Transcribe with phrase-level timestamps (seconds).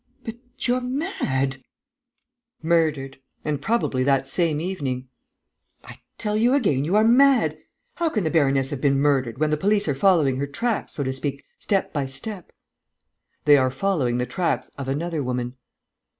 [0.23, 0.33] But
[0.67, 1.57] you're mad!"
[2.63, 3.19] "Murdered...
[3.45, 5.07] and probably that same evening."
[5.83, 7.59] "I tell you again, you are mad!
[7.97, 11.03] How can the baroness have been murdered, when the police are following her tracks, so
[11.03, 12.51] to speak, step by step?"
[13.45, 15.53] "They are following the tracks of another woman."